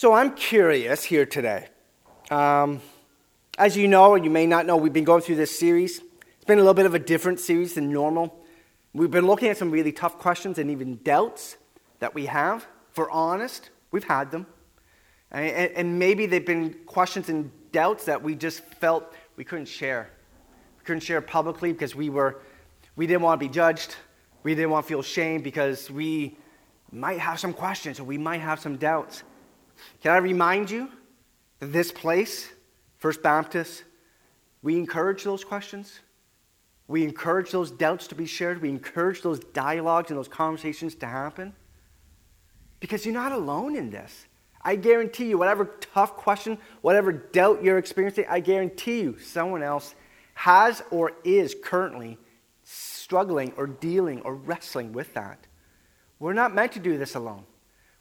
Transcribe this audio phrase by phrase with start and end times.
[0.00, 1.68] So I'm curious here today.
[2.30, 2.80] Um,
[3.58, 5.98] as you know, or you may not know, we've been going through this series.
[5.98, 8.42] It's been a little bit of a different series than normal.
[8.94, 11.58] We've been looking at some really tough questions and even doubts
[11.98, 12.66] that we have.
[12.92, 14.46] For honest, we've had them.
[15.30, 20.08] And, and maybe they've been questions and doubts that we just felt we couldn't share.
[20.78, 22.40] We couldn't share publicly because we were
[22.96, 23.96] we didn't want to be judged.
[24.44, 26.38] We didn't want to feel shame because we
[26.90, 29.24] might have some questions or we might have some doubts.
[30.02, 30.88] Can I remind you
[31.58, 32.48] that this place,
[32.98, 33.84] First Baptist,
[34.62, 36.00] we encourage those questions.
[36.88, 38.60] We encourage those doubts to be shared.
[38.60, 41.54] We encourage those dialogues and those conversations to happen.
[42.80, 44.26] Because you're not alone in this.
[44.62, 49.94] I guarantee you, whatever tough question, whatever doubt you're experiencing, I guarantee you someone else
[50.34, 52.18] has or is currently
[52.62, 55.46] struggling or dealing or wrestling with that.
[56.18, 57.44] We're not meant to do this alone.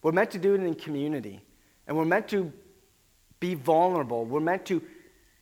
[0.02, 1.42] We're meant to do it in community.
[1.90, 2.54] And we're meant to
[3.40, 4.24] be vulnerable.
[4.24, 4.84] We're meant to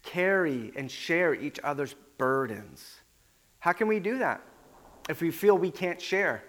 [0.01, 3.01] carry and share each other's burdens.
[3.59, 4.41] How can we do that?
[5.09, 6.41] If we feel we can't share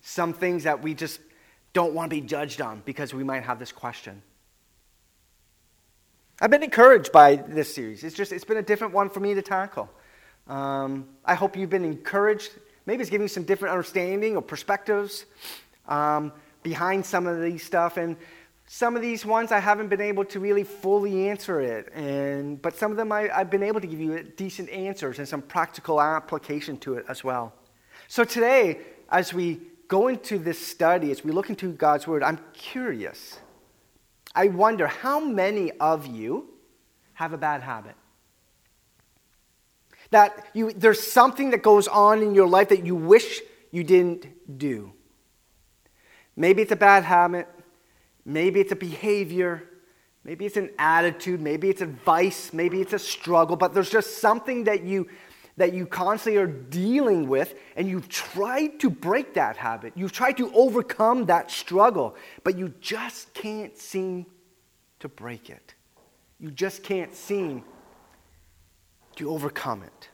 [0.00, 1.20] some things that we just
[1.74, 4.22] don't want to be judged on because we might have this question.
[6.40, 8.04] I've been encouraged by this series.
[8.04, 9.90] It's just, it's been a different one for me to tackle.
[10.46, 12.52] Um, I hope you've been encouraged.
[12.86, 15.26] Maybe it's giving you some different understanding or perspectives
[15.88, 17.98] um, behind some of these stuff.
[17.98, 18.16] And
[18.66, 22.76] some of these ones I haven't been able to really fully answer it, and, but
[22.76, 26.00] some of them I, I've been able to give you decent answers and some practical
[26.00, 27.52] application to it as well.
[28.08, 32.40] So today, as we go into this study, as we look into God's Word, I'm
[32.52, 33.38] curious.
[34.34, 36.48] I wonder how many of you
[37.14, 37.94] have a bad habit?
[40.10, 44.58] That you, there's something that goes on in your life that you wish you didn't
[44.58, 44.92] do.
[46.36, 47.48] Maybe it's a bad habit.
[48.26, 49.62] Maybe it's a behavior.
[50.24, 51.40] Maybe it's an attitude.
[51.40, 52.52] Maybe it's advice.
[52.52, 53.56] Maybe it's a struggle.
[53.56, 55.08] But there's just something that you,
[55.56, 59.92] that you constantly are dealing with, and you've tried to break that habit.
[59.94, 64.26] You've tried to overcome that struggle, but you just can't seem
[64.98, 65.74] to break it.
[66.40, 67.62] You just can't seem
[69.14, 70.08] to overcome it.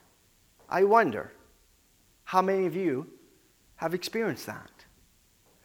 [0.69, 1.33] I wonder
[2.25, 3.09] how many of you
[3.77, 4.71] have experienced that.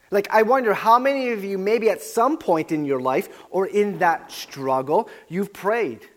[0.09, 3.65] Like, I wonder how many of you, maybe at some point in your life or
[3.65, 6.07] in that struggle, you've prayed.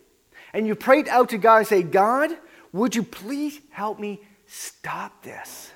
[0.52, 2.30] And you prayed out to God and say, God,
[2.72, 5.72] would you please help me stop this?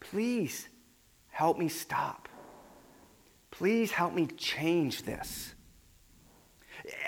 [0.00, 0.68] Please
[1.28, 2.28] help me stop.
[3.50, 5.54] Please help me change this.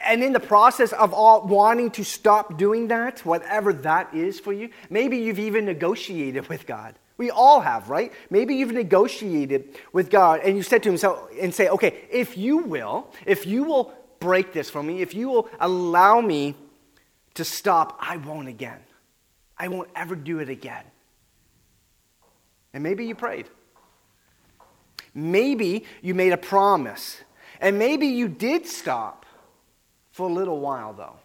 [0.04, 4.52] And in the process of all wanting to stop doing that, whatever that is for
[4.52, 6.98] you, maybe you've even negotiated with God.
[7.18, 8.12] We all have, right?
[8.28, 12.36] Maybe you've negotiated with God and you said to him so, and say, okay, if
[12.36, 16.54] you will, if you will break this for me, if you will allow me
[17.34, 18.80] to stop, I won't again.
[19.58, 20.84] I won't ever do it again.
[22.74, 23.46] And maybe you prayed.
[25.14, 27.18] Maybe you made a promise.
[27.58, 29.24] And maybe you did stop
[30.12, 31.16] for a little while, though.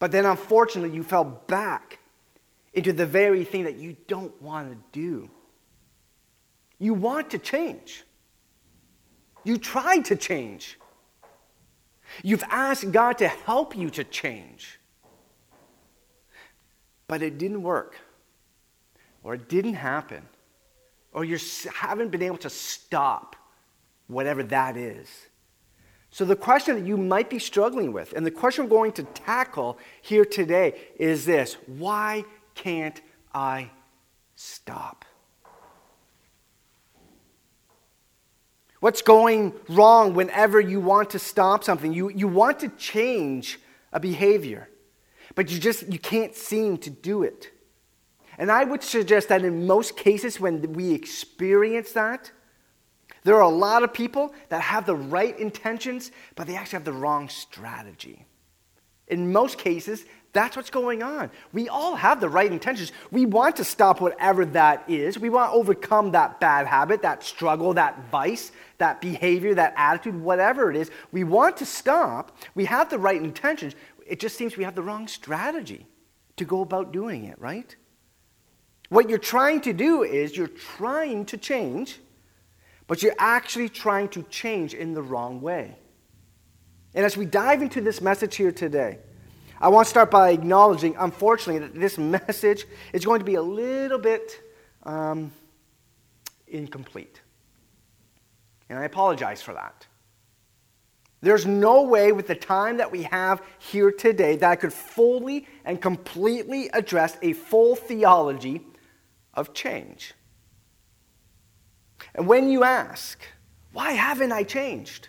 [0.00, 2.00] But then unfortunately, you fell back
[2.74, 5.30] into the very thing that you don't want to do.
[6.78, 8.04] You want to change.
[9.44, 10.78] You try to change.
[12.22, 14.78] You've asked God to help you to change.
[17.06, 17.96] But it didn't work,
[19.22, 20.22] or it didn't happen,
[21.12, 21.38] or you
[21.74, 23.34] haven't been able to stop
[24.08, 25.08] whatever that is.
[26.10, 29.02] So, the question that you might be struggling with, and the question we're going to
[29.02, 32.24] tackle here today is this why
[32.58, 33.00] can't
[33.32, 33.70] I
[34.34, 35.04] stop?
[38.80, 41.92] What's going wrong whenever you want to stop something?
[41.92, 43.58] You, you want to change
[43.92, 44.68] a behavior,
[45.34, 47.50] but you just you can't seem to do it.
[48.38, 52.30] And I would suggest that in most cases when we experience that,
[53.24, 56.84] there are a lot of people that have the right intentions, but they actually have
[56.84, 58.26] the wrong strategy.
[59.08, 61.30] In most cases, that's what's going on.
[61.52, 62.92] We all have the right intentions.
[63.10, 65.18] We want to stop whatever that is.
[65.18, 70.20] We want to overcome that bad habit, that struggle, that vice, that behavior, that attitude,
[70.20, 70.90] whatever it is.
[71.12, 72.36] We want to stop.
[72.54, 73.74] We have the right intentions.
[74.06, 75.86] It just seems we have the wrong strategy
[76.36, 77.74] to go about doing it, right?
[78.90, 82.00] What you're trying to do is you're trying to change,
[82.86, 85.76] but you're actually trying to change in the wrong way.
[86.94, 88.98] And as we dive into this message here today,
[89.60, 93.42] I want to start by acknowledging, unfortunately, that this message is going to be a
[93.42, 94.40] little bit
[94.84, 95.32] um,
[96.46, 97.20] incomplete.
[98.68, 99.86] And I apologize for that.
[101.20, 105.46] There's no way with the time that we have here today that I could fully
[105.64, 108.60] and completely address a full theology
[109.34, 110.14] of change.
[112.14, 113.20] And when you ask,
[113.72, 115.08] why haven't I changed?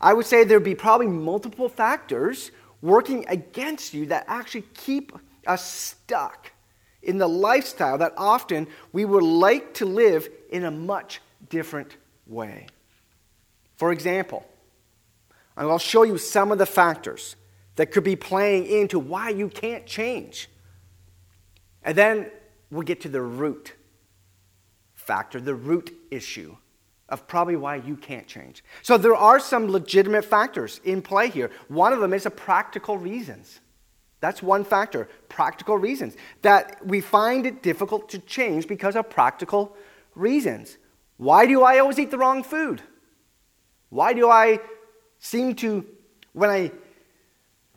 [0.00, 2.52] I would say there'd be probably multiple factors
[2.86, 5.12] working against you that actually keep
[5.46, 6.52] us stuck
[7.02, 11.96] in the lifestyle that often we would like to live in a much different
[12.26, 12.66] way.
[13.76, 14.46] For example,
[15.56, 17.36] I'll show you some of the factors
[17.76, 20.48] that could be playing into why you can't change.
[21.82, 22.30] And then
[22.70, 23.74] we'll get to the root
[24.94, 26.56] factor, the root issue
[27.08, 28.64] of probably why you can't change.
[28.82, 31.50] So there are some legitimate factors in play here.
[31.68, 33.60] One of them is a practical reasons.
[34.20, 36.16] That's one factor, practical reasons.
[36.42, 39.76] That we find it difficult to change because of practical
[40.14, 40.78] reasons.
[41.16, 42.82] Why do I always eat the wrong food?
[43.90, 44.60] Why do I
[45.18, 45.86] seem to,
[46.32, 46.72] when I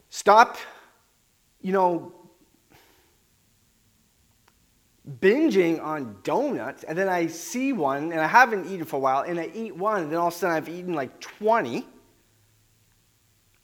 [0.08, 0.56] stop,
[1.60, 2.12] you know,
[5.08, 9.22] binging on donuts, and then I see one, and I haven't eaten for a while,
[9.22, 11.86] and I eat one, and then all of a sudden I've eaten like 20.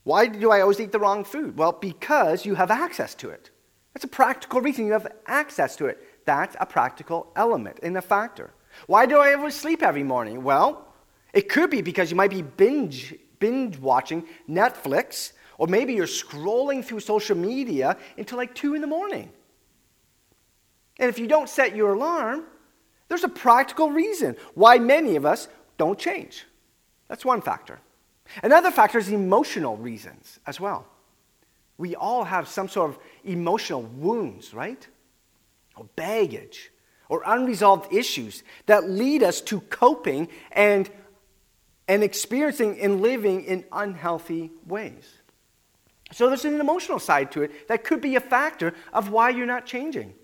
[0.05, 1.59] Why do I always eat the wrong food?
[1.59, 3.51] Well, because you have access to it.
[3.93, 6.03] That's a practical reason you have access to it.
[6.27, 8.53] That's a practical element and a factor.
[8.87, 10.43] Why do I always sleep every morning?
[10.43, 10.87] Well,
[11.33, 16.85] it could be because you might be binge, binge watching Netflix, or maybe you're scrolling
[16.85, 19.31] through social media until like 2 in the morning.
[20.99, 22.45] And if you don't set your alarm,
[23.09, 26.45] there's a practical reason why many of us don't change.
[27.09, 27.79] That's one factor.
[28.43, 30.87] Another factor is emotional reasons as well.
[31.79, 34.87] We all have some sort of emotional wounds, right?
[35.77, 36.73] Or baggage,
[37.09, 40.91] or unresolved issues that lead us to coping and,
[41.87, 45.07] and experiencing and living in unhealthy ways.
[46.13, 49.47] So there's an emotional side to it that could be a factor of why you're
[49.47, 50.15] not changing.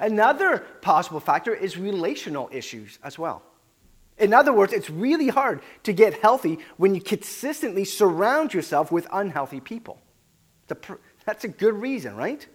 [0.00, 3.42] Another possible factor is relational issues as well.
[4.18, 9.06] In other words, it's really hard to get healthy when you consistently surround yourself with
[9.12, 10.00] unhealthy people.
[11.24, 12.46] That's a good reason, right?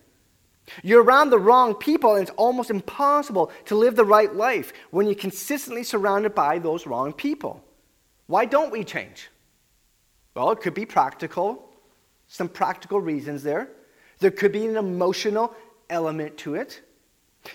[0.84, 5.06] You're around the wrong people, and it's almost impossible to live the right life when
[5.06, 7.64] you're consistently surrounded by those wrong people.
[8.28, 9.30] Why don't we change?
[10.36, 11.70] Well, it could be practical,
[12.28, 13.70] some practical reasons there.
[14.20, 15.56] There could be an emotional
[15.90, 16.82] element to it.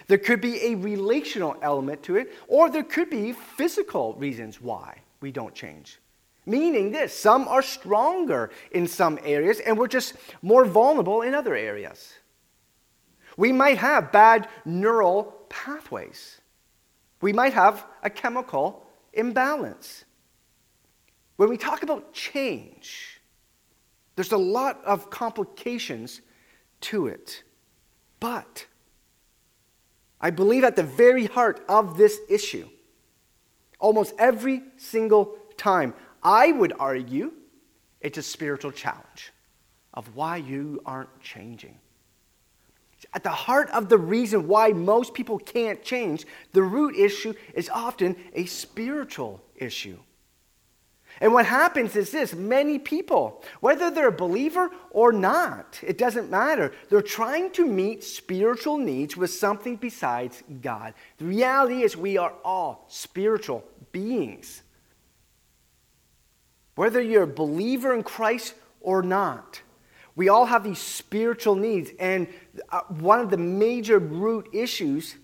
[0.07, 4.99] There could be a relational element to it, or there could be physical reasons why
[5.21, 5.99] we don't change.
[6.47, 11.55] Meaning this some are stronger in some areas, and we're just more vulnerable in other
[11.55, 12.15] areas.
[13.37, 16.41] We might have bad neural pathways,
[17.21, 20.05] we might have a chemical imbalance.
[21.37, 23.21] When we talk about change,
[24.15, 26.21] there's a lot of complications
[26.83, 27.43] to it.
[28.19, 28.67] But
[30.21, 32.69] I believe at the very heart of this issue,
[33.79, 37.33] almost every single time, I would argue
[38.01, 39.33] it's a spiritual challenge
[39.95, 41.79] of why you aren't changing.
[43.15, 47.71] At the heart of the reason why most people can't change, the root issue is
[47.71, 49.99] often a spiritual issue.
[51.21, 56.31] And what happens is this many people, whether they're a believer or not, it doesn't
[56.31, 56.73] matter.
[56.89, 60.95] They're trying to meet spiritual needs with something besides God.
[61.19, 64.63] The reality is, we are all spiritual beings.
[66.75, 69.61] Whether you're a believer in Christ or not,
[70.17, 71.91] we all have these spiritual needs.
[71.99, 72.29] And
[72.71, 75.17] uh, one of the major root issues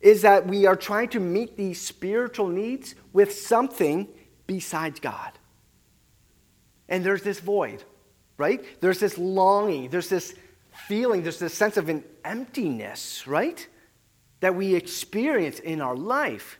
[0.00, 4.06] is that we are trying to meet these spiritual needs with something
[4.48, 5.30] besides God.
[6.88, 7.84] And there's this void,
[8.36, 8.64] right?
[8.80, 10.34] There's this longing, there's this
[10.88, 13.64] feeling, there's this sense of an emptiness, right?
[14.40, 16.58] That we experience in our life.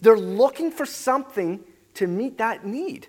[0.00, 3.08] They're looking for something to meet that need,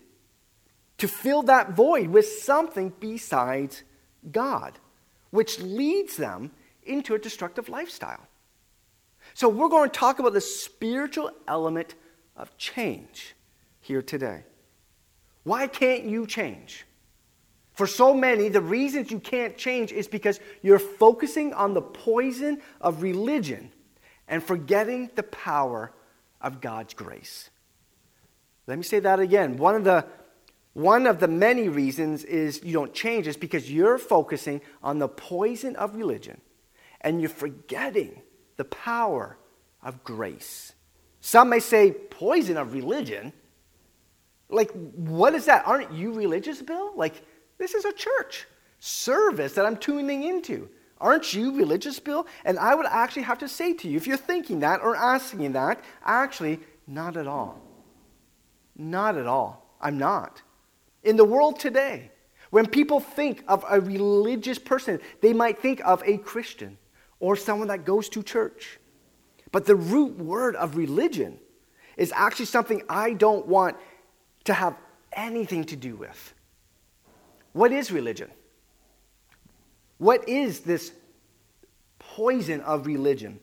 [0.98, 3.84] to fill that void with something besides
[4.32, 4.80] God,
[5.30, 6.52] which leads them
[6.84, 8.28] into a destructive lifestyle.
[9.34, 11.96] So, we're going to talk about the spiritual element
[12.36, 13.36] of change
[13.82, 14.44] here today.
[15.44, 16.86] Why can't you change?
[17.74, 22.62] For so many, the reasons you can't change is because you're focusing on the poison
[22.80, 23.72] of religion
[24.28, 25.92] and forgetting the power
[26.40, 27.50] of God's grace.
[28.68, 29.58] Let me say that again.
[29.58, 30.06] One of the
[30.74, 35.10] one of the many reasons is you don't change is because you're focusing on the
[35.10, 36.40] poison of religion
[37.02, 38.22] and you're forgetting
[38.56, 39.38] the power
[39.84, 40.72] of grace.
[41.20, 43.34] Some may say poison of religion.
[44.52, 45.66] Like, what is that?
[45.66, 46.92] Aren't you religious, Bill?
[46.96, 47.22] Like,
[47.58, 48.48] this is a church
[48.80, 50.70] service that I'm tuning into.
[51.00, 52.28] Aren't you religious, Bill?
[52.46, 55.54] And I would actually have to say to you, if you're thinking that or asking
[55.54, 57.62] that, actually, not at all.
[58.76, 59.76] Not at all.
[59.80, 60.42] I'm not.
[61.04, 62.12] In the world today,
[62.52, 66.78] when people think of a religious person, they might think of a Christian
[67.20, 68.80] or someone that goes to church.
[69.52, 71.40] But the root word of religion
[71.98, 73.78] is actually something I don't want
[74.46, 74.76] to have
[75.14, 76.34] anything to do with.
[77.54, 78.30] What is religion?
[79.98, 80.94] What is this
[82.00, 83.40] poison of religion?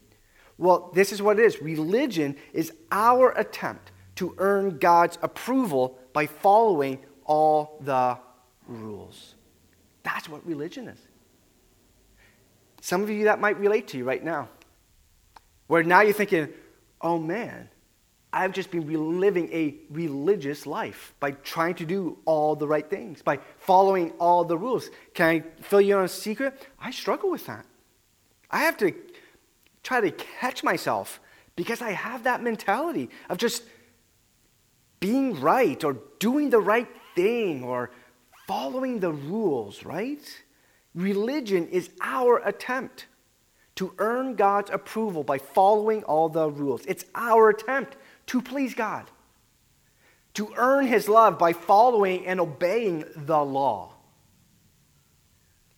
[0.56, 6.26] Well, this is what it is religion is our attempt to earn God's approval by
[6.26, 8.18] following all the
[8.66, 9.36] rules.
[10.02, 10.98] That's what religion is.
[12.80, 14.48] Some of you that might relate to you right now,
[15.68, 16.48] where now you're thinking,
[17.00, 17.68] oh man,
[18.32, 23.22] I've just been living a religious life by trying to do all the right things,
[23.22, 24.90] by following all the rules.
[25.14, 26.66] Can I fill you on a secret?
[26.78, 27.64] I struggle with that.
[28.50, 28.92] I have to
[29.82, 31.20] try to catch myself
[31.56, 33.62] because I have that mentality of just
[35.00, 37.90] being right or doing the right thing or
[38.46, 40.20] following the rules, right?
[40.94, 43.06] Religion is our attempt
[43.76, 46.84] to earn God's approval by following all the rules.
[46.86, 47.96] It's our attempt
[48.28, 49.10] to please God,
[50.34, 53.94] to earn His love by following and obeying the law.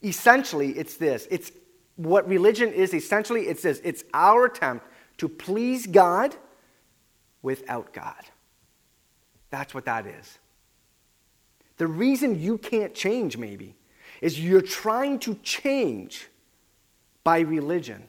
[0.02, 1.26] Essentially, it's this.
[1.30, 1.52] It's
[1.96, 3.80] what religion is essentially it's this.
[3.84, 4.86] It's our attempt
[5.18, 6.34] to please God
[7.42, 8.22] without God.
[9.50, 10.38] That's what that is.
[11.76, 13.74] The reason you can't change, maybe,
[14.20, 16.28] is you're trying to change
[17.24, 18.06] by religion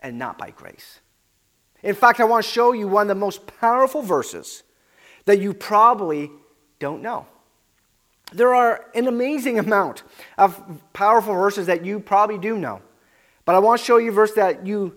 [0.00, 1.00] and not by grace.
[1.84, 4.62] In fact, I want to show you one of the most powerful verses
[5.26, 6.30] that you probably
[6.78, 7.26] don't know.
[8.32, 10.02] There are an amazing amount
[10.38, 12.80] of powerful verses that you probably do know.
[13.44, 14.96] But I want to show you a verse that you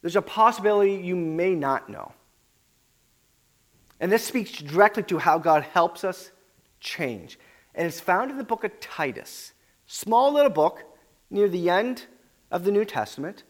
[0.00, 2.12] there's a possibility you may not know.
[3.98, 6.30] And this speaks directly to how God helps us
[6.80, 7.38] change.
[7.74, 9.52] And it's found in the book of Titus.
[9.86, 10.84] Small little book
[11.28, 12.06] near the end
[12.50, 13.42] of the New Testament.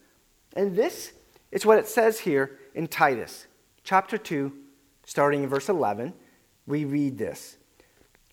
[0.55, 1.13] And this
[1.51, 3.47] is what it says here in Titus,
[3.85, 4.53] chapter 2,
[5.05, 6.13] starting in verse 11.
[6.67, 7.57] We read this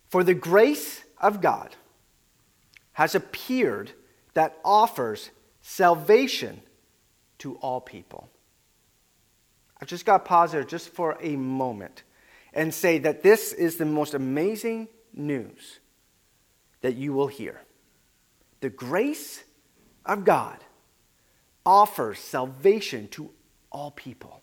[0.09, 1.75] For the grace of God
[2.93, 3.91] has appeared
[4.33, 5.29] that offers
[5.61, 6.61] salvation
[7.39, 8.29] to all people.
[9.81, 12.03] I've just got to pause there just for a moment
[12.53, 15.79] and say that this is the most amazing news
[16.81, 17.61] that you will hear.
[18.61, 19.43] The grace
[20.05, 20.57] of God
[21.65, 23.31] offers salvation to
[23.71, 24.41] all people.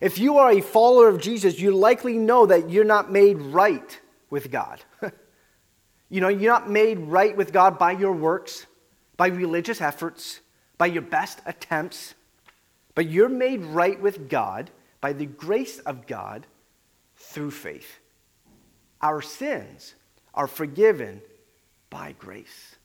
[0.00, 4.00] If you are a follower of Jesus, you likely know that you're not made right
[4.28, 4.80] with God.
[6.10, 8.66] you know, you're not made right with God by your works,
[9.16, 10.40] by religious efforts,
[10.76, 12.14] by your best attempts,
[12.94, 14.70] but you're made right with God
[15.00, 16.46] by the grace of God
[17.16, 17.98] through faith.
[19.00, 19.94] Our sins
[20.34, 21.22] are forgiven
[21.88, 22.76] by grace.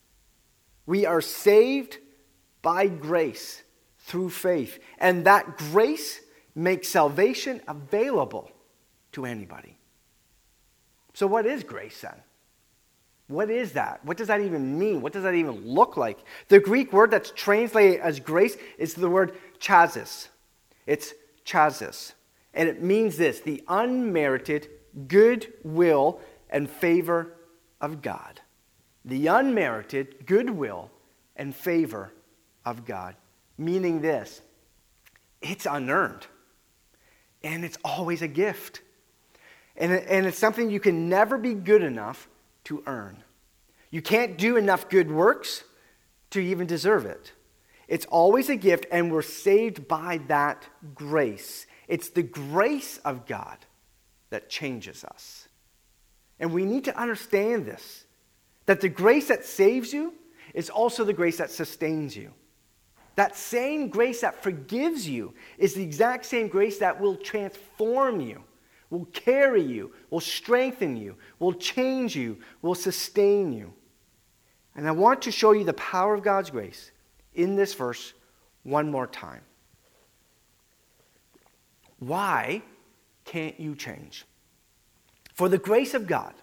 [0.86, 1.98] We are saved
[2.62, 3.64] by grace
[4.00, 4.80] through faith.
[5.00, 6.22] And that grace
[6.56, 8.52] makes salvation available
[9.14, 9.78] to anybody.
[11.14, 12.16] So, what is grace then?
[13.28, 14.04] What is that?
[14.04, 15.02] What does that even mean?
[15.02, 16.20] What does that even look like?
[16.50, 20.28] The Greek word that's translated as grace is the word charis.
[20.86, 21.14] It's
[21.46, 22.14] charis.
[22.54, 24.70] And it means this the unmerited
[25.08, 27.38] goodwill and favor
[27.80, 28.42] of God.
[29.06, 30.92] The unmerited goodwill
[31.38, 32.12] and favor
[32.66, 33.16] of God.
[33.58, 34.42] Meaning this
[35.42, 36.26] it's unearned,
[37.44, 38.82] and it's always a gift.
[39.78, 42.28] And, and it's something you can never be good enough
[42.66, 43.24] to earn.
[43.90, 45.64] You can't do enough good works
[46.32, 47.32] to even deserve it.
[47.88, 51.66] It's always a gift, and we're saved by that grace.
[51.88, 53.58] It's the grace of God
[54.30, 55.48] that changes us.
[56.40, 58.06] And we need to understand this
[58.68, 60.14] that the grace that saves you
[60.54, 62.32] is also the grace that sustains you.
[63.16, 68.42] That same grace that forgives you is the exact same grace that will transform you,
[68.90, 73.74] will carry you, will strengthen you, will change you, will sustain you.
[74.76, 76.92] And I want to show you the power of God's grace
[77.34, 78.14] in this verse
[78.64, 79.42] one more time.
[82.00, 82.62] Why
[83.26, 84.26] can't you change?
[85.34, 86.34] For the grace of God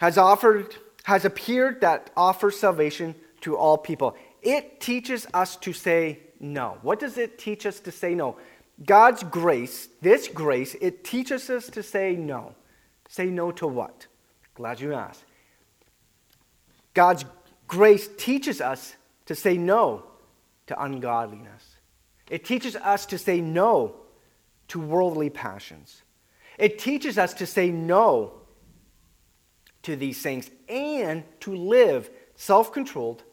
[0.00, 0.74] has offered
[1.04, 4.14] has appeared that offers salvation to all people.
[4.48, 6.78] It teaches us to say no.
[6.80, 8.38] What does it teach us to say no?
[8.82, 12.54] God's grace, this grace, it teaches us to say no.
[13.10, 14.06] Say no to what?
[14.54, 15.22] Glad you asked.
[16.94, 17.26] God's
[17.66, 18.94] grace teaches us
[19.26, 20.04] to say no
[20.66, 21.76] to ungodliness.
[22.30, 23.96] It teaches us to say no
[24.68, 26.00] to worldly passions.
[26.56, 28.32] It teaches us to say no
[29.82, 33.24] to these things and to live self controlled,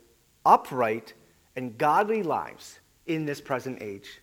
[0.45, 1.13] upright,
[1.55, 4.21] and godly lives in this present age.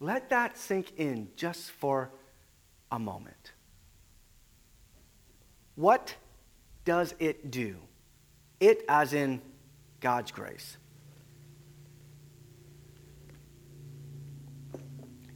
[0.00, 2.10] Let that sink in just for
[2.90, 3.52] a moment.
[5.74, 6.14] What
[6.84, 7.76] does it do?
[8.58, 9.40] It, as in
[10.00, 10.76] God's grace.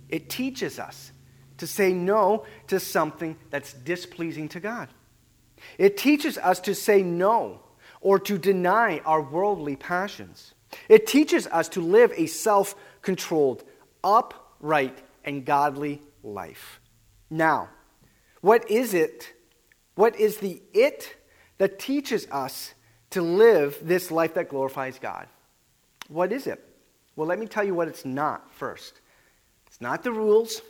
[0.09, 1.13] It teaches us
[1.59, 4.89] to say no to something that's displeasing to God.
[5.79, 7.61] It teaches us to say no
[8.05, 10.55] or to deny our worldly passions.
[10.89, 13.65] It teaches us to live a self controlled,
[14.05, 16.81] upright, and godly life.
[17.31, 17.71] Now,
[18.43, 19.33] what is it?
[19.95, 21.17] What is the it
[21.59, 22.75] that teaches us
[23.11, 25.27] to live this life that glorifies God?
[26.09, 26.63] What is it?
[27.17, 29.01] Well, let me tell you what it's not first.
[29.67, 30.61] It's not the rules,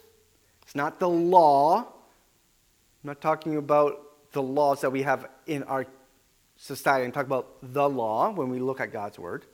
[0.63, 1.79] it's not the law.
[1.79, 4.01] I'm not talking about
[4.33, 5.87] the laws that we have in our
[6.57, 7.05] society.
[7.05, 9.45] I'm talking about the law when we look at God's word.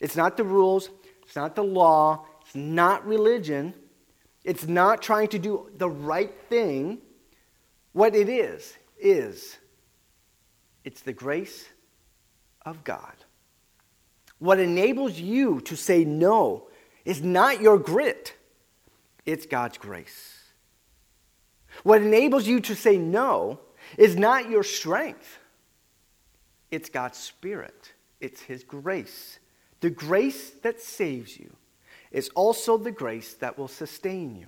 [0.00, 0.90] It's not the rules,
[1.22, 3.74] it's not the law, it's not religion,
[4.44, 6.98] it's not trying to do the right thing.
[7.92, 9.58] What it is, is
[10.84, 11.68] it's the grace
[12.64, 13.14] of God.
[14.38, 16.68] What enables you to say no
[17.04, 18.34] is not your grit,
[19.26, 20.38] it's God's grace.
[21.82, 23.60] What enables you to say no
[23.96, 25.38] is not your strength,
[26.72, 29.38] it's God's Spirit, it's His grace.
[29.80, 31.54] The grace that saves you
[32.10, 34.46] is also the grace that will sustain you.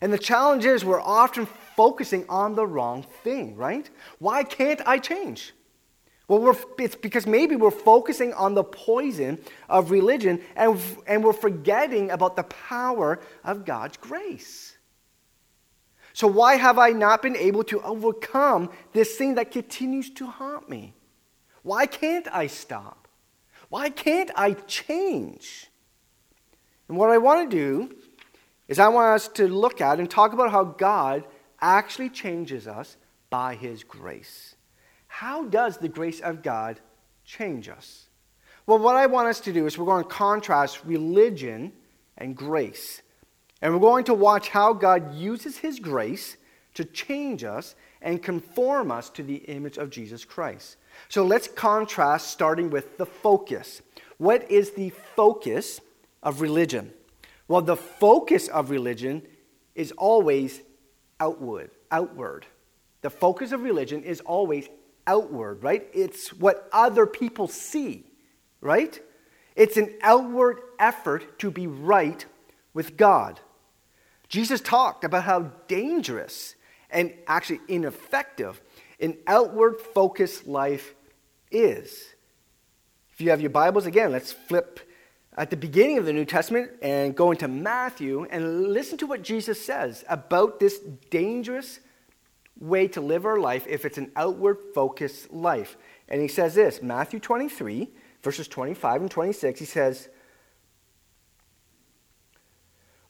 [0.00, 3.88] And the challenge is we're often focusing on the wrong thing, right?
[4.18, 5.54] Why can't I change?
[6.28, 12.10] Well, it's because maybe we're focusing on the poison of religion and, and we're forgetting
[12.10, 14.76] about the power of God's grace.
[16.12, 20.68] So, why have I not been able to overcome this thing that continues to haunt
[20.68, 20.94] me?
[21.62, 23.08] Why can't I stop?
[23.68, 25.68] Why can't I change?
[26.88, 27.94] And what I want to do
[28.66, 31.24] is, I want us to look at and talk about how God
[31.60, 32.96] actually changes us
[33.30, 34.54] by His grace.
[35.06, 36.80] How does the grace of God
[37.24, 38.08] change us?
[38.66, 41.72] Well, what I want us to do is we're going to contrast religion
[42.16, 43.02] and grace.
[43.60, 46.36] And we're going to watch how God uses His grace
[46.74, 50.76] to change us and conform us to the image of Jesus Christ.
[51.08, 53.82] So let's contrast starting with the focus.
[54.18, 55.80] What is the focus
[56.22, 56.92] of religion?
[57.46, 59.22] Well, the focus of religion
[59.74, 60.60] is always
[61.20, 62.46] outward, outward.
[63.00, 64.68] The focus of religion is always
[65.06, 65.88] outward, right?
[65.92, 68.04] It's what other people see,
[68.60, 69.00] right?
[69.56, 72.24] It's an outward effort to be right
[72.74, 73.40] with God.
[74.28, 76.54] Jesus talked about how dangerous
[76.90, 78.60] and actually ineffective
[79.00, 80.94] an outward focused life
[81.50, 82.14] is.
[83.12, 84.80] If you have your Bibles, again, let's flip
[85.36, 89.22] at the beginning of the New Testament and go into Matthew and listen to what
[89.22, 91.80] Jesus says about this dangerous
[92.58, 95.76] way to live our life if it's an outward focused life.
[96.08, 97.88] And he says this Matthew 23,
[98.22, 100.08] verses 25 and 26, he says,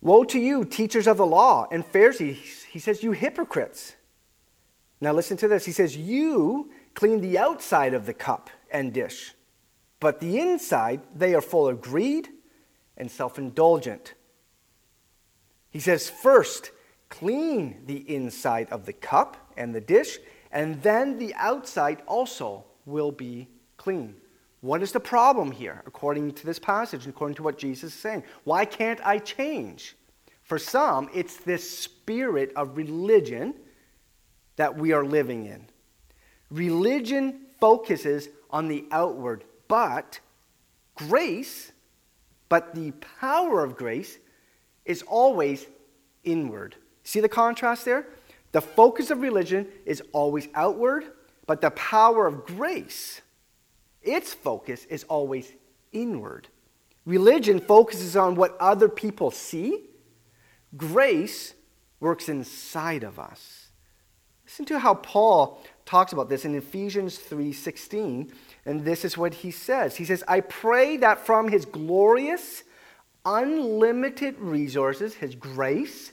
[0.01, 2.58] Woe to you, teachers of the law and Pharisees.
[2.71, 3.97] He says, You hypocrites.
[5.01, 5.65] Now listen to this.
[5.65, 9.35] He says, You clean the outside of the cup and dish,
[10.01, 12.29] but the inside they are full of greed
[12.97, 14.15] and self indulgent.
[15.71, 16.71] He says, First,
[17.09, 20.19] clean the inside of the cup and the dish,
[20.51, 24.15] and then the outside also will be clean.
[24.61, 28.25] What is the problem here, according to this passage, according to what Jesus is saying?
[28.45, 29.97] Why can't I change?
[30.49, 33.55] For some, it's this spirit of religion
[34.57, 35.67] that we are living in.
[36.51, 40.19] Religion focuses on the outward, but
[40.97, 41.71] grace,
[42.49, 44.19] but the power of grace
[44.85, 45.67] is always
[46.25, 46.75] inward.
[47.05, 48.07] See the contrast there?
[48.51, 51.05] The focus of religion is always outward,
[51.47, 53.21] but the power of grace
[54.03, 55.53] its focus is always
[55.93, 56.49] inward.
[57.05, 59.85] Religion focuses on what other people see,
[60.77, 61.55] grace
[62.01, 63.69] works inside of us.
[64.45, 68.33] Listen to how Paul talks about this in Ephesians 3:16,
[68.65, 69.97] and this is what he says.
[69.97, 72.65] He says, "I pray that from his glorious,
[73.29, 76.13] unlimited resources, His grace,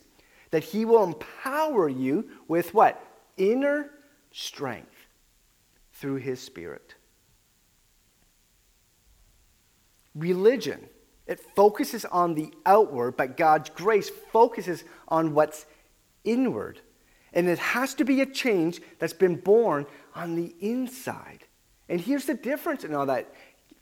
[0.52, 3.02] that He will empower you with what?
[3.38, 3.90] Inner
[4.32, 5.08] strength
[5.94, 6.96] through His Spirit.
[10.14, 10.90] Religion,
[11.28, 15.66] it focuses on the outward, but God's grace focuses on what's
[16.24, 16.82] inward.
[17.34, 21.46] And it has to be a change that's been born on the inside.
[21.90, 23.34] And here's the difference in all that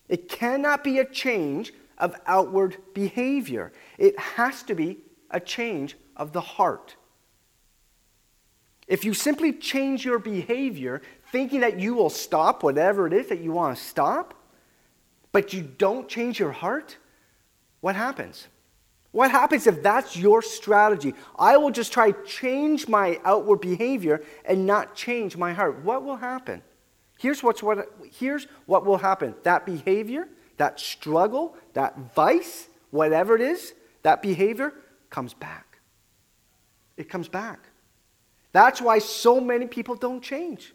[0.09, 4.97] it cannot be a change of outward behavior, it has to be
[5.29, 6.95] a change of the heart.
[8.87, 11.01] If you simply change your behavior
[11.31, 14.33] thinking that you will stop whatever it is that you want to stop,
[15.31, 16.97] but you don't change your heart,
[17.83, 18.47] what happens?
[19.11, 21.13] What happens if that's your strategy?
[21.37, 25.83] I will just try to change my outward behavior and not change my heart.
[25.83, 26.61] What will happen?
[27.19, 33.41] Here's, what's what, here's what will happen that behavior, that struggle, that vice, whatever it
[33.41, 34.73] is, that behavior
[35.09, 35.79] comes back.
[36.95, 37.59] It comes back.
[38.53, 40.73] That's why so many people don't change.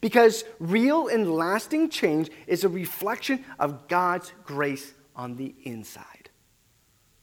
[0.00, 6.17] Because real and lasting change is a reflection of God's grace on the inside.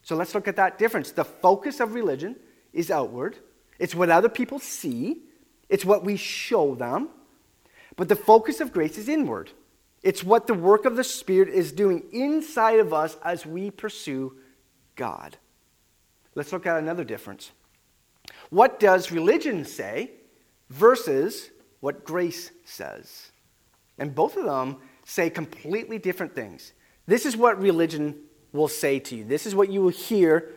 [0.05, 1.11] So let's look at that difference.
[1.11, 2.35] The focus of religion
[2.71, 3.37] is outward,
[3.79, 5.23] it's what other people see,
[5.67, 7.09] it's what we show them.
[7.95, 9.51] But the focus of grace is inward.
[10.03, 14.37] It's what the work of the Spirit is doing inside of us as we pursue
[14.95, 15.37] God.
[16.35, 17.51] Let's look at another difference.
[18.51, 20.11] What does religion say
[20.69, 23.31] versus what grace says?
[23.97, 26.73] And both of them say completely different things.
[27.07, 28.17] This is what religion
[28.55, 29.23] will say to you.
[29.23, 30.51] This is what you will hear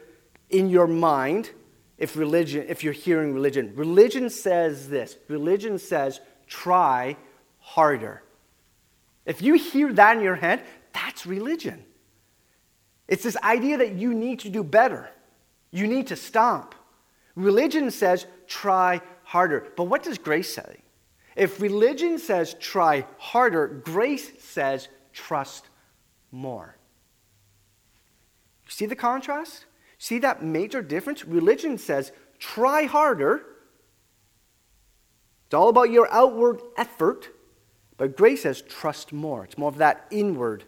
[0.50, 1.50] in your mind
[1.98, 3.72] if religion if you're hearing religion.
[3.74, 5.16] Religion says this.
[5.28, 7.16] Religion says try
[7.58, 8.22] harder.
[9.26, 11.84] If you hear that in your head, that's religion.
[13.08, 15.10] It's this idea that you need to do better.
[15.70, 16.74] You need to stop.
[17.34, 19.66] Religion says try harder.
[19.76, 20.82] But what does grace say?
[21.36, 25.68] If religion says try harder, grace says trust
[26.32, 26.77] more.
[28.68, 29.64] See the contrast?
[29.98, 31.24] See that major difference?
[31.24, 33.42] Religion says try harder.
[35.46, 37.30] It's all about your outward effort.
[37.96, 39.44] But grace says trust more.
[39.44, 40.64] It's more of that inward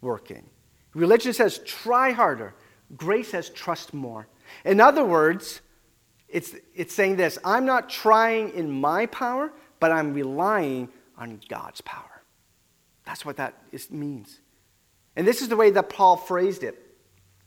[0.00, 0.50] working.
[0.94, 2.54] Religion says try harder.
[2.96, 4.26] Grace says trust more.
[4.64, 5.60] In other words,
[6.28, 11.80] it's, it's saying this I'm not trying in my power, but I'm relying on God's
[11.82, 12.22] power.
[13.04, 14.40] That's what that is, means.
[15.16, 16.87] And this is the way that Paul phrased it.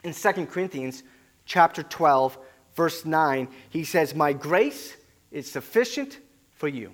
[0.03, 1.03] In 2 Corinthians
[1.45, 2.37] chapter 12,
[2.75, 4.95] verse 9, he says, My grace
[5.31, 6.19] is sufficient
[6.51, 6.93] for you.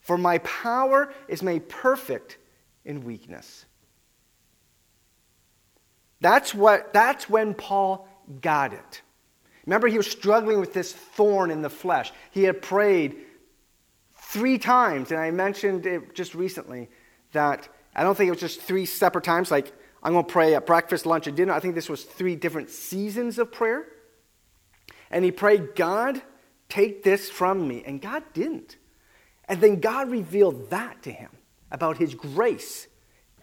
[0.00, 2.38] For my power is made perfect
[2.84, 3.64] in weakness.
[6.20, 8.08] That's, what, that's when Paul
[8.40, 9.02] got it.
[9.66, 12.12] Remember, he was struggling with this thorn in the flesh.
[12.30, 13.16] He had prayed
[14.14, 16.88] three times, and I mentioned it just recently
[17.32, 19.72] that I don't think it was just three separate times, like
[20.02, 21.52] I'm going to pray at breakfast, lunch, and dinner.
[21.52, 23.86] I think this was three different seasons of prayer.
[25.10, 26.22] And he prayed, God,
[26.68, 27.82] take this from me.
[27.84, 28.76] And God didn't.
[29.46, 31.30] And then God revealed that to him
[31.70, 32.86] about his grace.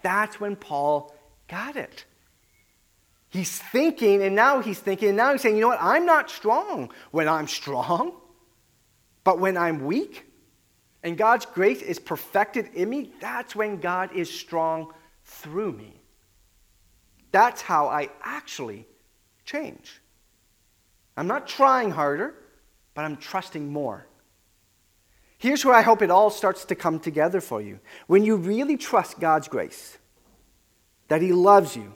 [0.02, 1.14] That's when Paul
[1.48, 2.06] got it.
[3.30, 5.82] He's thinking, and now he's thinking, and now he's saying, you know what?
[5.82, 8.14] I'm not strong when I'm strong,
[9.24, 10.26] but when I'm weak,
[11.04, 14.94] and God's grace is perfected in me, that's when God is strong
[15.26, 15.97] through me.
[17.32, 18.88] That's how I actually
[19.46, 20.02] change.
[21.16, 22.36] I'm not trying harder,
[22.94, 24.08] but I'm trusting more.
[25.40, 27.80] Here's where I hope it all starts to come together for you.
[28.08, 29.98] When you really trust God's grace,
[31.08, 31.96] that He loves you,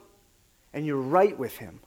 [0.72, 1.80] and you're right with Him.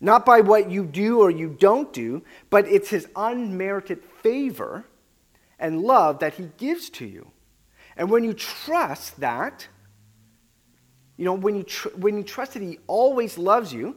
[0.00, 4.84] Not by what you do or you don't do, but it's His unmerited favor
[5.58, 7.30] and love that He gives to you.
[7.96, 9.68] And when you trust that,
[11.16, 13.96] you know, when you, tr- when you trust that He always loves you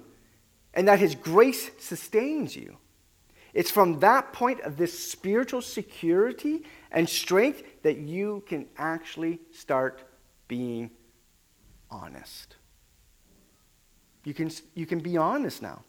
[0.73, 2.77] and that His grace sustains you,
[3.53, 10.03] it's from that point of this spiritual security and strength that you can actually start
[10.47, 10.91] being
[11.89, 12.56] honest.
[14.23, 15.84] You can, you can be honest now.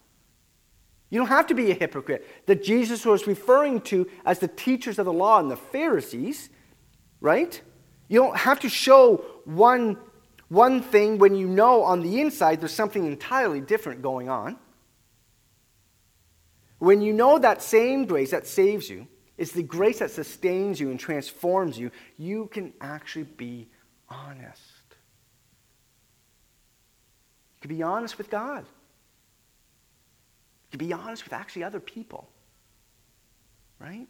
[1.11, 2.27] You don't have to be a hypocrite.
[2.47, 6.51] That Jesus was referring to as the teachers of the law and the Pharisees,
[7.21, 7.61] right?
[8.09, 9.97] You don't have to show one,
[10.49, 14.59] one thing when you know on the inside there's something entirely different going on.
[16.79, 20.91] When you know that same grace that saves you is the grace that sustains you
[20.91, 23.69] and transforms you, you can actually be
[24.09, 24.63] honest.
[27.57, 28.65] You can be honest with God.
[30.71, 32.29] You can be honest with actually other people.
[33.81, 34.09] Right?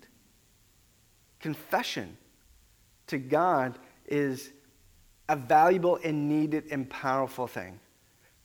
[1.40, 2.16] Confession
[3.08, 4.50] to God is
[5.28, 7.80] a valuable and needed and powerful thing.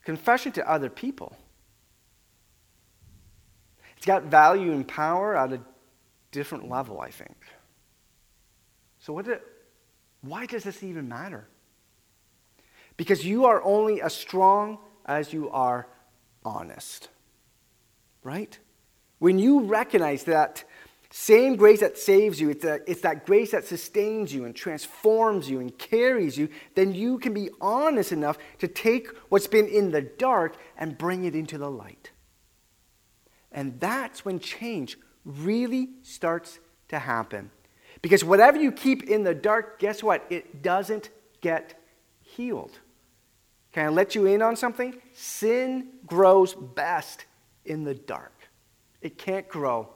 [0.04, 1.36] Confession to other people.
[3.98, 5.62] It's got value and power at a
[6.32, 7.38] different level, I think.
[9.00, 9.40] So, what did,
[10.22, 11.48] why does this even matter?
[12.98, 15.88] Because you are only as strong as you are
[16.44, 17.10] honest.
[18.24, 18.58] Right?
[19.20, 20.66] When you recognize that
[21.16, 25.48] same grace that saves you, it's, a, it's that grace that sustains you and transforms
[25.48, 29.92] you and carries you, then you can be honest enough to take what's been in
[29.92, 32.10] the dark and bring it into the light.
[33.52, 37.52] And that's when change really starts to happen.
[38.02, 40.26] Because whatever you keep in the dark, guess what?
[40.32, 41.80] It doesn't get
[42.22, 42.80] healed.
[43.72, 45.00] Can I let you in on something?
[45.14, 47.26] Sin grows best
[47.66, 48.34] in the dark,
[49.00, 49.90] it can't grow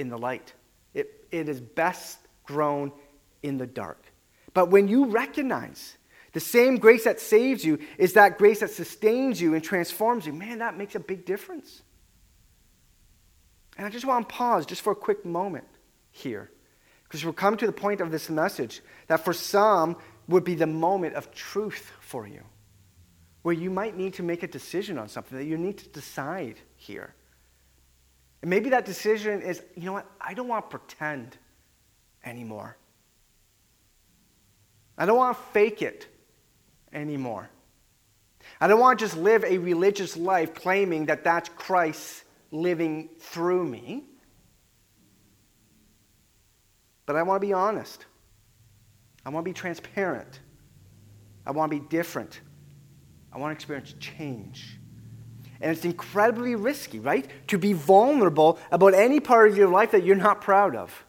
[0.00, 0.52] in the light.
[0.94, 2.90] It, it is best grown
[3.42, 4.02] in the dark.
[4.54, 5.96] But when you recognize
[6.32, 10.32] the same grace that saves you is that grace that sustains you and transforms you,
[10.32, 11.82] man, that makes a big difference.
[13.76, 15.66] And I just want to pause just for a quick moment
[16.10, 16.50] here.
[17.04, 19.96] Because we'll come to the point of this message that for some
[20.28, 22.42] would be the moment of truth for you,
[23.42, 26.56] where you might need to make a decision on something that you need to decide
[26.76, 27.14] here.
[28.42, 31.36] And maybe that decision is, you know what, I don't want to pretend
[32.24, 32.76] anymore.
[34.96, 36.06] I don't want to fake it
[36.92, 37.48] anymore.
[38.60, 43.64] I don't want to just live a religious life claiming that that's Christ living through
[43.64, 44.04] me.
[47.06, 48.06] But I want to be honest.
[49.24, 50.40] I want to be transparent.
[51.46, 52.40] I want to be different.
[53.32, 54.79] I want to experience change.
[55.60, 57.28] And it's incredibly risky, right?
[57.48, 61.04] To be vulnerable about any part of your life that you're not proud of.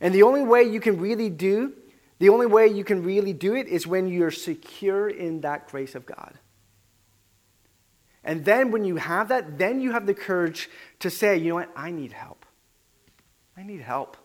[0.00, 1.74] And the only way you can really do,
[2.18, 5.94] the only way you can really do it is when you're secure in that grace
[5.94, 6.38] of God.
[8.24, 11.56] And then when you have that, then you have the courage to say, you know
[11.56, 12.46] what, I need help.
[13.56, 14.16] I need help.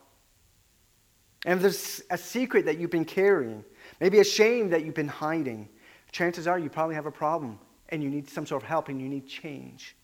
[1.46, 3.64] And if there's a secret that you've been carrying,
[4.00, 5.70] maybe a shame that you've been hiding,
[6.12, 9.00] chances are you probably have a problem and you need some sort of help and
[9.00, 9.95] you need change.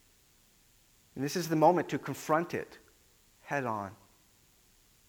[1.15, 2.77] And this is the moment to confront it
[3.41, 3.91] head on.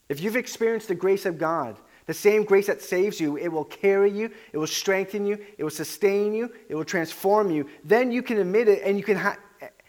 [0.08, 3.64] If you've experienced the grace of God, the same grace that saves you, it will
[3.64, 7.68] carry you, it will strengthen you, it will sustain you, it will transform you.
[7.84, 9.38] Then you can admit it and you can ha-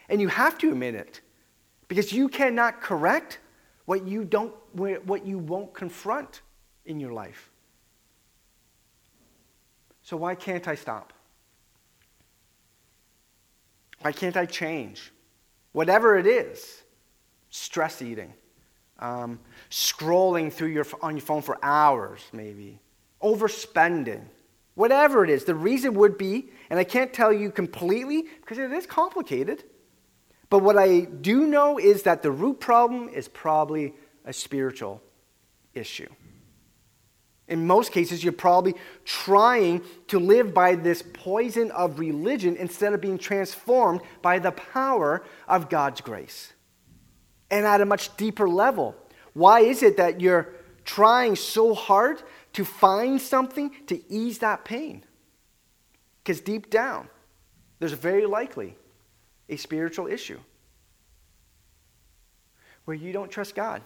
[0.10, 1.22] and you have to admit it.
[1.88, 3.40] Because you cannot correct
[3.86, 6.42] what you don't what you won't confront
[6.86, 7.50] in your life.
[10.04, 11.14] So why can't I stop?
[14.04, 15.14] Why can't I change?
[15.72, 16.84] Whatever it is,
[17.50, 18.34] stress eating,
[19.00, 19.40] um,
[19.72, 22.82] scrolling through your, on your phone for hours, maybe,
[23.22, 24.24] overspending,
[24.76, 25.46] whatever it is.
[25.46, 29.64] The reason would be, and I can't tell you completely because it is complicated,
[30.50, 33.94] but what I do know is that the root problem is probably
[34.26, 35.02] a spiritual
[35.74, 36.10] issue.
[37.48, 43.02] In most cases, you're probably trying to live by this poison of religion instead of
[43.02, 46.54] being transformed by the power of God's grace.
[47.52, 48.96] And at a much deeper level.
[49.34, 50.54] Why is it that you're
[50.86, 52.22] trying so hard
[52.54, 55.04] to find something to ease that pain?
[56.24, 57.10] Because deep down,
[57.80, 58.78] there's very likely
[59.50, 60.40] a spiritual issue
[62.86, 63.82] where you don't trust God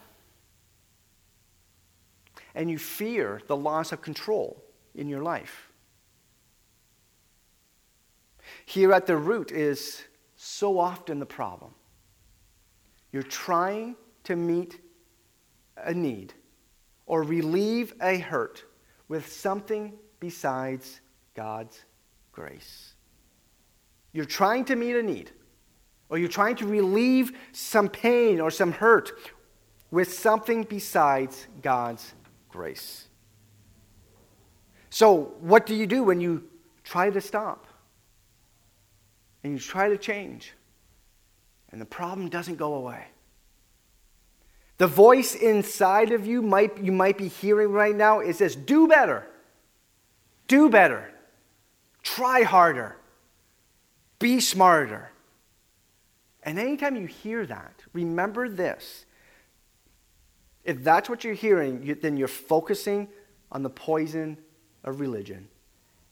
[2.58, 4.64] and you fear the loss of control
[4.96, 5.72] in your life.
[8.66, 10.04] Here at the root is
[10.36, 11.76] so often the problem.
[13.12, 14.80] You're trying to meet
[15.78, 16.34] a need
[17.06, 18.66] or relieve a hurt
[19.08, 21.00] with something besides
[21.36, 21.86] God's
[22.32, 22.96] grace.
[24.14, 25.30] You're trying to meet a need,
[26.10, 29.12] or you're trying to relieve some pain or some hurt
[29.92, 32.14] with something besides God's
[32.58, 33.08] grace.
[34.90, 36.44] So, what do you do when you
[36.84, 37.68] try to stop
[39.44, 40.54] and you try to change
[41.72, 43.06] and the problem doesn't go away?
[44.80, 48.88] The voice inside of you might you might be hearing right now is this do
[48.88, 49.28] better.
[50.48, 51.12] Do better.
[52.02, 52.98] Try harder.
[54.18, 55.12] Be smarter.
[56.42, 59.06] And anytime you hear that, remember this
[60.68, 63.08] if that's what you're hearing, you, then you're focusing
[63.54, 64.38] on the poison
[64.84, 65.48] of religion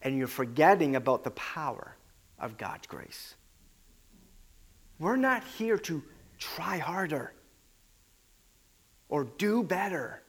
[0.02, 1.98] and you're forgetting about the power
[2.40, 3.36] of God's grace.
[4.98, 6.02] We're not here to
[6.40, 7.34] try harder
[9.10, 10.24] or do better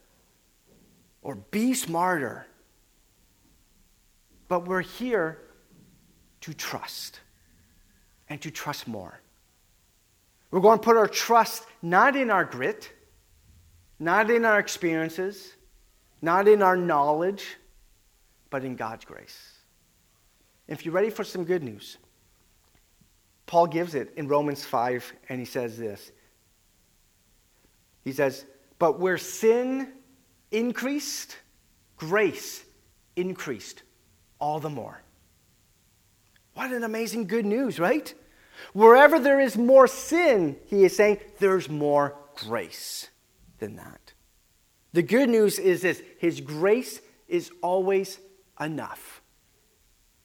[1.21, 2.45] or be smarter,
[4.49, 5.39] but we're here
[6.41, 7.21] to trust
[8.27, 9.21] and to trust more.
[10.51, 12.91] We're going to put our trust not in our grit,
[13.99, 15.53] not in our experiences,
[16.21, 17.57] not in our knowledge,
[18.49, 19.53] but in God's grace.
[20.67, 21.97] If you're ready for some good news,
[23.45, 26.11] Paul gives it in Romans 5, and he says this.
[28.03, 28.45] He says,
[28.77, 29.93] But where sin
[30.51, 31.37] increased,
[31.95, 32.63] grace
[33.15, 33.83] increased
[34.39, 35.01] all the more.
[36.53, 38.13] What an amazing good news, right?
[38.73, 43.09] Wherever there is more sin, he is saying, there's more grace
[43.59, 44.13] than that.
[44.93, 48.19] The good news is this His grace is always
[48.59, 49.21] enough.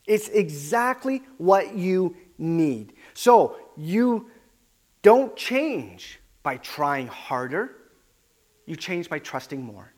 [0.06, 2.94] It's exactly what you need.
[3.14, 4.30] So you
[5.02, 7.76] don't change by trying harder,
[8.66, 9.92] you change by trusting more.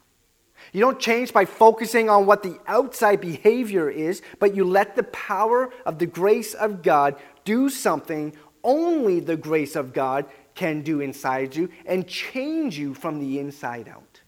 [0.72, 5.02] You don't change by focusing on what the outside behavior is, but you let the
[5.04, 11.00] power of the grace of God do something only the grace of God can do
[11.00, 14.20] inside you and change you from the inside out.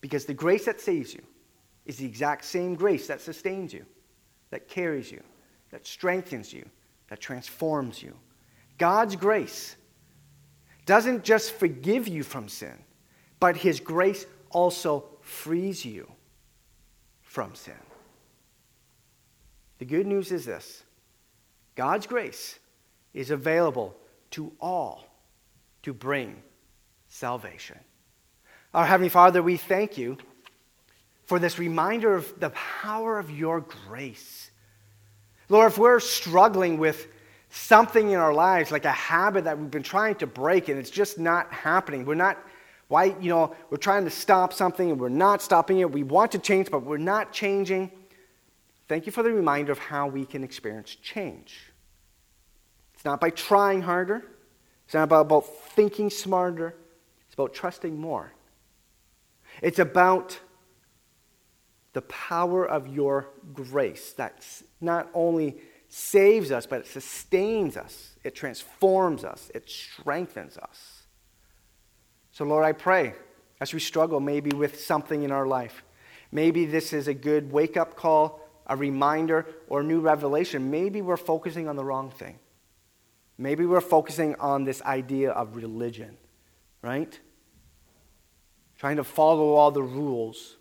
[0.00, 1.22] Because the grace that saves you
[1.86, 3.84] is the exact same grace that sustains you,
[4.50, 5.22] that carries you,
[5.70, 6.68] that strengthens you,
[7.08, 8.14] that transforms you.
[8.78, 9.76] God's grace
[10.86, 12.78] doesn't just forgive you from sin,
[13.38, 16.10] but His grace also frees you
[17.22, 17.74] from sin.
[19.78, 20.82] The good news is this
[21.74, 22.58] God's grace
[23.14, 23.96] is available
[24.30, 25.04] to all
[25.82, 26.42] to bring
[27.08, 27.78] salvation.
[28.72, 30.18] Our Heavenly Father, we thank you
[31.24, 34.50] for this reminder of the power of your grace.
[35.48, 37.08] Lord, if we're struggling with
[37.50, 40.90] something in our lives, like a habit that we've been trying to break and it's
[40.90, 42.38] just not happening, we're not
[42.88, 45.92] why, you know, we're trying to stop something and we're not stopping it.
[45.92, 47.92] We want to change, but we're not changing.
[48.88, 51.69] Thank you for the reminder of how we can experience change.
[53.00, 54.22] It's not by trying harder,
[54.84, 56.74] it's not about, about thinking smarter,
[57.24, 58.34] it's about trusting more.
[59.62, 60.38] It's about
[61.94, 64.44] the power of your grace that
[64.82, 65.56] not only
[65.88, 71.04] saves us, but it sustains us, it transforms us, it strengthens us.
[72.32, 73.14] So, Lord, I pray
[73.62, 75.84] as we struggle maybe with something in our life,
[76.30, 80.70] maybe this is a good wake up call, a reminder, or a new revelation.
[80.70, 82.38] Maybe we're focusing on the wrong thing.
[83.40, 86.18] Maybe we're focusing on this idea of religion,
[86.82, 87.18] right?
[88.76, 90.58] Trying to follow all the rules,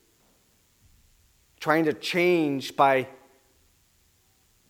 [1.59, 3.09] trying to change by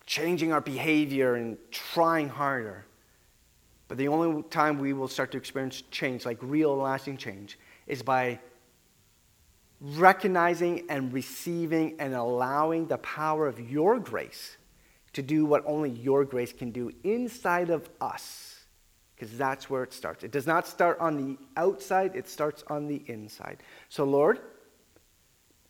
[0.06, 2.84] changing our behavior and trying harder.
[3.86, 8.02] But the only time we will start to experience change, like real lasting change, is
[8.02, 8.40] by
[9.80, 14.56] recognizing and receiving and allowing the power of your grace
[15.12, 18.56] to do what only your grace can do inside of us.
[19.14, 20.24] Because that's where it starts.
[20.24, 23.62] It does not start on the outside, it starts on the inside.
[23.88, 24.40] So, Lord,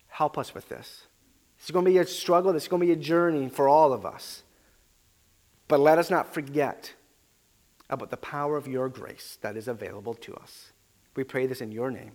[0.08, 1.06] help us with this.
[1.58, 4.06] It's going to be a struggle, it's going to be a journey for all of
[4.06, 4.44] us.
[5.68, 6.94] But let us not forget
[7.88, 10.72] about the power of your grace that is available to us.
[11.16, 12.12] We pray this in your name.